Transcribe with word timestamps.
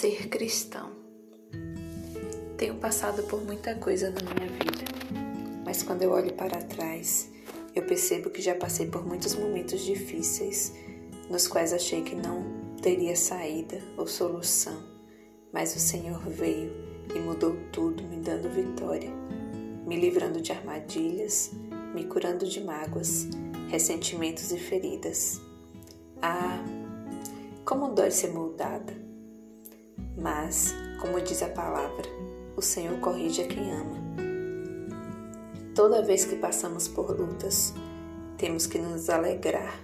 Ser 0.00 0.28
cristão. 0.30 0.92
Tenho 2.56 2.76
passado 2.76 3.22
por 3.24 3.44
muita 3.44 3.74
coisa 3.74 4.08
na 4.08 4.22
minha 4.22 4.48
vida, 4.48 4.86
mas 5.62 5.82
quando 5.82 6.00
eu 6.00 6.12
olho 6.12 6.32
para 6.32 6.62
trás, 6.62 7.30
eu 7.74 7.82
percebo 7.82 8.30
que 8.30 8.40
já 8.40 8.54
passei 8.54 8.86
por 8.86 9.06
muitos 9.06 9.34
momentos 9.34 9.84
difíceis, 9.84 10.72
nos 11.28 11.46
quais 11.46 11.74
achei 11.74 12.00
que 12.00 12.14
não 12.14 12.42
teria 12.80 13.14
saída 13.14 13.78
ou 13.98 14.06
solução, 14.06 14.82
mas 15.52 15.76
o 15.76 15.78
Senhor 15.78 16.26
veio 16.30 16.72
e 17.14 17.18
mudou 17.18 17.54
tudo, 17.70 18.02
me 18.02 18.16
dando 18.16 18.48
vitória, 18.48 19.10
me 19.86 20.00
livrando 20.00 20.40
de 20.40 20.50
armadilhas, 20.50 21.50
me 21.94 22.04
curando 22.06 22.46
de 22.46 22.64
mágoas, 22.64 23.28
ressentimentos 23.68 24.50
e 24.50 24.56
feridas. 24.56 25.38
Ah, 26.22 26.64
como 27.66 27.92
dói 27.94 28.10
ser 28.10 28.32
moldada! 28.32 29.09
Mas, 30.16 30.74
como 31.00 31.20
diz 31.20 31.42
a 31.42 31.48
palavra, 31.48 32.08
o 32.56 32.62
Senhor 32.62 32.98
corrige 33.00 33.42
a 33.42 33.46
quem 33.46 33.72
ama. 33.72 33.96
Toda 35.74 36.02
vez 36.02 36.24
que 36.24 36.36
passamos 36.36 36.88
por 36.88 37.18
lutas, 37.18 37.72
temos 38.36 38.66
que 38.66 38.78
nos 38.78 39.08
alegrar, 39.08 39.80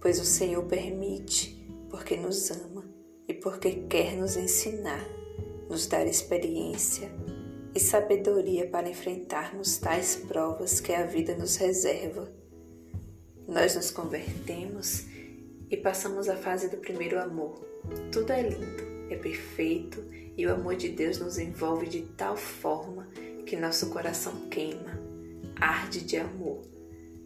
pois 0.00 0.20
o 0.20 0.24
Senhor 0.24 0.64
permite, 0.64 1.66
porque 1.88 2.16
nos 2.16 2.50
ama 2.50 2.84
e 3.28 3.32
porque 3.32 3.86
quer 3.88 4.16
nos 4.16 4.36
ensinar, 4.36 5.04
nos 5.68 5.86
dar 5.86 6.06
experiência 6.06 7.10
e 7.74 7.80
sabedoria 7.80 8.68
para 8.68 8.88
enfrentarmos 8.88 9.78
tais 9.78 10.16
provas 10.16 10.80
que 10.80 10.92
a 10.92 11.06
vida 11.06 11.34
nos 11.36 11.56
reserva. 11.56 12.30
Nós 13.48 13.74
nos 13.74 13.90
convertemos 13.90 15.06
e 15.70 15.76
passamos 15.76 16.28
a 16.28 16.36
fase 16.36 16.68
do 16.68 16.76
primeiro 16.78 17.20
amor. 17.20 17.64
Tudo 18.12 18.32
é 18.32 18.42
lindo 18.42 18.93
é 19.10 19.16
perfeito 19.16 20.04
e 20.36 20.46
o 20.46 20.52
amor 20.52 20.76
de 20.76 20.88
Deus 20.88 21.18
nos 21.18 21.38
envolve 21.38 21.86
de 21.86 22.02
tal 22.16 22.36
forma 22.36 23.08
que 23.44 23.56
nosso 23.56 23.90
coração 23.90 24.48
queima, 24.48 24.98
arde 25.56 26.00
de 26.00 26.16
amor. 26.16 26.62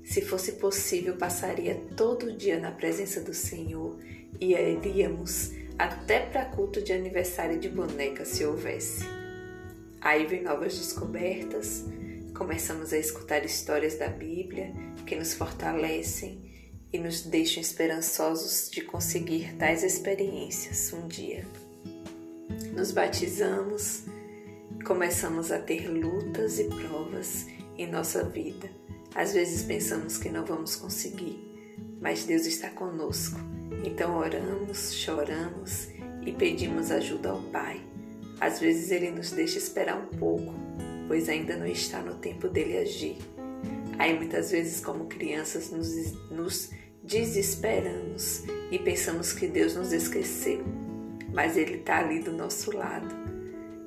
Se 0.05 0.23
fosse 0.23 0.53
possível, 0.53 1.17
passaria 1.17 1.75
todo 1.97 2.27
o 2.27 2.37
dia 2.37 2.59
na 2.59 2.71
presença 2.71 3.21
do 3.21 3.35
Senhor 3.35 3.99
e 4.41 4.53
iríamos 4.55 5.53
até 5.79 6.21
para 6.21 6.47
culto 6.47 6.83
de 6.83 6.93
aniversário 6.93 7.59
de 7.59 7.69
boneca 7.69 8.25
se 8.25 8.45
houvesse. 8.45 9.05
Aí 10.01 10.27
vem 10.27 10.43
novas 10.43 10.77
descobertas, 10.77 11.85
começamos 12.37 12.93
a 12.93 12.99
escutar 12.99 13.45
histórias 13.45 13.97
da 13.97 14.09
Bíblia 14.09 14.73
que 15.07 15.15
nos 15.15 15.35
fortalecem 15.35 16.41
e 16.93 16.99
nos 16.99 17.23
deixam 17.23 17.61
esperançosos 17.61 18.71
de 18.71 18.81
conseguir 18.81 19.55
tais 19.57 19.83
experiências 19.83 20.93
um 20.93 21.07
dia 21.07 21.45
nos 22.79 22.93
batizamos, 22.93 24.05
começamos 24.85 25.51
a 25.51 25.59
ter 25.59 25.89
lutas 25.89 26.61
e 26.61 26.65
provas 26.65 27.47
em 27.77 27.91
nossa 27.91 28.23
vida. 28.23 28.71
Às 29.17 29.33
vezes 29.33 29.65
pensamos 29.65 30.17
que 30.17 30.29
não 30.29 30.45
vamos 30.45 30.77
conseguir, 30.77 31.43
mas 32.01 32.25
Deus 32.25 32.47
está 32.47 32.71
conosco. 32.71 33.37
Então 33.85 34.17
oramos, 34.17 34.95
choramos 34.95 35.89
e 36.25 36.33
pedimos 36.33 36.93
ajuda 36.93 37.31
ao 37.31 37.43
Pai. 37.43 37.81
Às 38.41 38.61
vezes 38.61 38.93
Ele 38.93 39.11
nos 39.11 39.33
deixa 39.33 39.59
esperar 39.59 39.99
um 39.99 40.17
pouco, 40.17 40.55
pois 41.09 41.29
ainda 41.29 41.57
não 41.57 41.67
está 41.67 42.01
no 42.01 42.15
tempo 42.15 42.49
dele 42.49 42.79
agir. 42.79 43.19
Aí 43.99 44.17
muitas 44.17 44.53
vezes, 44.53 44.79
como 44.79 45.07
crianças, 45.07 45.73
nos, 45.73 46.13
nos 46.31 46.71
desesperamos 47.03 48.45
e 48.71 48.79
pensamos 48.79 49.33
que 49.33 49.49
Deus 49.49 49.75
nos 49.75 49.93
esqueceu 49.93 50.88
mas 51.39 51.57
Ele 51.57 51.75
está 51.75 52.01
ali 52.01 52.19
do 52.19 52.33
nosso 52.33 52.77
lado, 52.77 53.15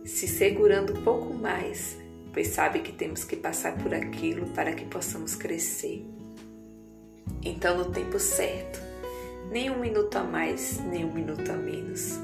se 0.05 0.25
segurando 0.25 0.98
um 0.98 1.03
pouco 1.03 1.33
mais, 1.33 1.98
pois 2.31 2.48
sabe 2.48 2.80
que 2.80 2.93
temos 2.93 3.26
que 3.26 3.36
passar 3.36 3.77
por 3.77 3.93
aquilo 3.93 4.48
para 4.52 4.71
que 4.71 4.86
possamos 4.86 5.36
crescer. 5.36 6.05
Então, 7.43 7.77
no 7.77 7.92
tempo 7.92 8.17
certo, 8.20 8.80
nem 9.52 9.70
um 9.70 9.81
minuto 9.81 10.15
a 10.15 10.23
mais, 10.23 10.80
nem 10.80 11.03
um 11.03 11.14
minuto 11.14 11.52
a 11.52 11.58
menos, 11.58 12.17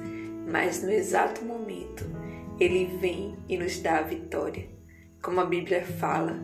mas 0.49 0.81
no 0.81 0.89
exato 0.89 1.43
momento, 1.43 2.05
Ele 2.57 2.85
vem 2.97 3.35
e 3.49 3.57
nos 3.57 3.81
dá 3.81 3.97
a 3.97 4.03
vitória. 4.03 4.69
Como 5.21 5.41
a 5.41 5.45
Bíblia 5.45 5.83
fala, 5.83 6.39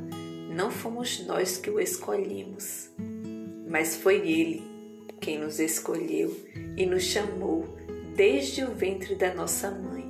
não 0.54 0.70
fomos 0.70 1.26
nós 1.26 1.56
que 1.56 1.70
o 1.70 1.80
escolhemos, 1.80 2.92
mas 3.66 3.96
foi 3.96 4.16
Ele 4.16 4.62
quem 5.22 5.40
nos 5.40 5.58
escolheu 5.58 6.36
e 6.76 6.86
nos 6.86 7.04
chamou 7.04 7.82
desde 8.16 8.64
o 8.64 8.72
ventre 8.72 9.16
da 9.16 9.34
nossa 9.34 9.72
mãe. 9.72 10.10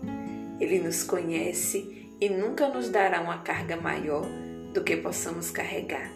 Ele 0.59 0.79
nos 0.79 1.03
conhece 1.03 2.09
e 2.19 2.29
nunca 2.29 2.67
nos 2.67 2.89
dará 2.89 3.21
uma 3.21 3.39
carga 3.39 3.77
maior 3.77 4.25
do 4.73 4.83
que 4.83 4.97
possamos 4.97 5.49
carregar. 5.51 6.11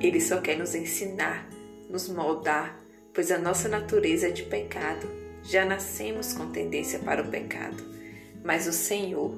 Ele 0.00 0.20
só 0.20 0.40
quer 0.40 0.56
nos 0.56 0.74
ensinar, 0.74 1.48
nos 1.88 2.08
moldar, 2.08 2.78
pois 3.12 3.30
a 3.30 3.38
nossa 3.38 3.68
natureza 3.68 4.28
é 4.28 4.30
de 4.30 4.42
pecado. 4.44 5.06
Já 5.42 5.64
nascemos 5.64 6.32
com 6.32 6.50
tendência 6.50 6.98
para 6.98 7.22
o 7.22 7.28
pecado. 7.28 7.82
Mas 8.44 8.66
o 8.66 8.72
Senhor, 8.72 9.32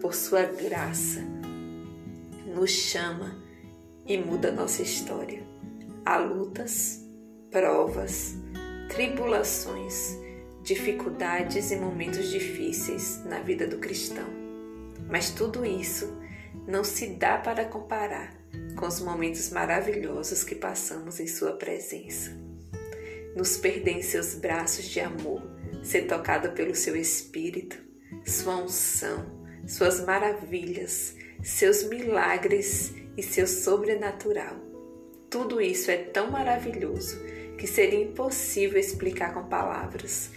por 0.00 0.14
sua 0.14 0.42
graça, 0.42 1.20
nos 2.46 2.70
chama 2.70 3.36
e 4.06 4.18
muda 4.18 4.50
nossa 4.50 4.82
história. 4.82 5.42
Há 6.04 6.18
lutas, 6.18 7.00
provas, 7.50 8.34
tribulações 8.88 10.18
dificuldades 10.62 11.70
e 11.70 11.76
momentos 11.76 12.30
difíceis 12.30 13.22
na 13.24 13.40
vida 13.40 13.66
do 13.66 13.78
cristão. 13.78 14.26
Mas 15.08 15.30
tudo 15.30 15.64
isso 15.64 16.16
não 16.66 16.84
se 16.84 17.06
dá 17.08 17.38
para 17.38 17.64
comparar 17.64 18.34
com 18.76 18.86
os 18.86 19.00
momentos 19.00 19.50
maravilhosos 19.50 20.44
que 20.44 20.54
passamos 20.54 21.20
em 21.20 21.26
Sua 21.26 21.52
presença. 21.52 22.30
Nos 23.34 23.56
perder 23.56 23.98
em 23.98 24.02
seus 24.02 24.34
braços 24.34 24.84
de 24.86 25.00
amor, 25.00 25.42
ser 25.82 26.02
tocado 26.02 26.50
pelo 26.52 26.74
Seu 26.74 26.96
Espírito, 26.96 27.78
Sua 28.24 28.56
unção, 28.56 29.24
Suas 29.66 30.04
maravilhas, 30.04 31.14
Seus 31.42 31.84
milagres 31.84 32.92
e 33.16 33.22
seu 33.22 33.46
sobrenatural. 33.46 34.56
Tudo 35.28 35.60
isso 35.60 35.90
é 35.90 35.96
tão 35.96 36.30
maravilhoso 36.30 37.18
que 37.56 37.66
seria 37.66 38.02
impossível 38.02 38.78
explicar 38.78 39.32
com 39.32 39.44
palavras 39.44 40.30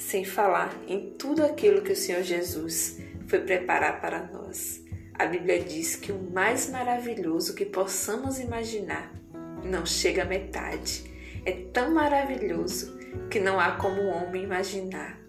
sem 0.00 0.24
falar 0.24 0.74
em 0.88 1.10
tudo 1.10 1.44
aquilo 1.44 1.82
que 1.82 1.92
o 1.92 1.96
Senhor 1.96 2.22
Jesus 2.22 2.98
foi 3.28 3.40
preparar 3.40 4.00
para 4.00 4.26
nós. 4.32 4.82
A 5.14 5.26
Bíblia 5.26 5.62
diz 5.62 5.94
que 5.94 6.10
o 6.10 6.18
mais 6.32 6.70
maravilhoso 6.70 7.54
que 7.54 7.66
possamos 7.66 8.40
imaginar 8.40 9.14
não 9.62 9.84
chega 9.84 10.22
à 10.22 10.24
metade. 10.24 11.04
É 11.44 11.52
tão 11.52 11.92
maravilhoso 11.92 12.98
que 13.30 13.38
não 13.38 13.60
há 13.60 13.72
como 13.72 14.00
o 14.00 14.08
homem 14.08 14.42
imaginar. 14.42 15.20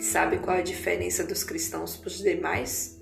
Sabe 0.00 0.38
qual 0.38 0.58
a 0.58 0.62
diferença 0.62 1.24
dos 1.24 1.42
cristãos 1.42 1.96
para 1.96 2.08
os 2.08 2.18
demais? 2.18 3.00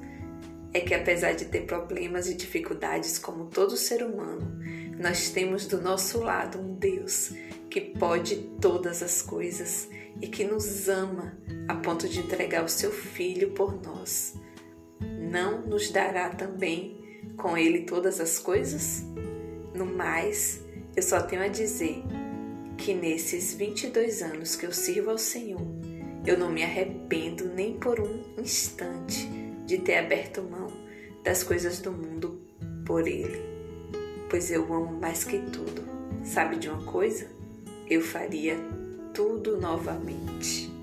É 0.72 0.80
que 0.80 0.94
apesar 0.94 1.34
de 1.34 1.44
ter 1.44 1.66
problemas 1.66 2.26
e 2.26 2.34
dificuldades 2.34 3.18
como 3.18 3.46
todo 3.46 3.76
ser 3.76 4.02
humano, 4.02 4.58
nós 4.98 5.28
temos 5.28 5.66
do 5.66 5.80
nosso 5.80 6.20
lado 6.20 6.58
um 6.58 6.74
Deus 6.74 7.32
que 7.74 7.80
pode 7.80 8.36
todas 8.60 9.02
as 9.02 9.20
coisas 9.20 9.88
e 10.22 10.28
que 10.28 10.44
nos 10.44 10.88
ama 10.88 11.36
a 11.66 11.74
ponto 11.74 12.08
de 12.08 12.20
entregar 12.20 12.64
o 12.64 12.68
seu 12.68 12.92
Filho 12.92 13.50
por 13.50 13.82
nós. 13.82 14.34
Não 15.00 15.66
nos 15.66 15.90
dará 15.90 16.28
também 16.28 17.24
com 17.36 17.58
Ele 17.58 17.80
todas 17.80 18.20
as 18.20 18.38
coisas? 18.38 19.02
No 19.74 19.86
mais, 19.86 20.62
eu 20.94 21.02
só 21.02 21.20
tenho 21.20 21.42
a 21.42 21.48
dizer 21.48 22.00
que 22.78 22.94
nesses 22.94 23.54
22 23.54 24.22
anos 24.22 24.54
que 24.54 24.66
eu 24.66 24.72
sirvo 24.72 25.10
ao 25.10 25.18
Senhor, 25.18 25.66
eu 26.24 26.38
não 26.38 26.52
me 26.52 26.62
arrependo 26.62 27.48
nem 27.48 27.76
por 27.76 27.98
um 27.98 28.40
instante 28.40 29.28
de 29.66 29.78
ter 29.78 29.96
aberto 29.96 30.44
mão 30.44 30.68
das 31.24 31.42
coisas 31.42 31.80
do 31.80 31.90
mundo 31.90 32.40
por 32.86 33.08
Ele, 33.08 33.42
pois 34.30 34.52
eu 34.52 34.62
amo 34.72 34.92
mais 35.00 35.24
que 35.24 35.40
tudo. 35.40 35.82
Sabe 36.22 36.54
de 36.54 36.68
uma 36.68 36.84
coisa? 36.84 37.34
Eu 37.88 38.00
faria 38.00 38.56
tudo 39.12 39.58
novamente. 39.60 40.73